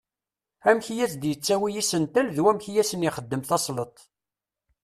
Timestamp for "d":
2.35-2.37